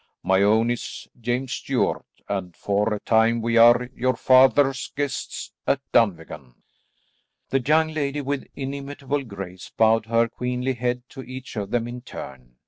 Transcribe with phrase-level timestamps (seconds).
[0.23, 5.51] My own name is James Stuart, and for a time we are your father's guests
[5.67, 6.55] at Dunvegan."
[7.51, 12.01] The young lady with inimitable grace bowed her queenly head to each of them in
[12.01, 12.55] turn.